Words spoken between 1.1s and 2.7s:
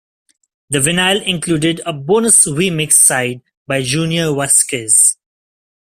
included a bonus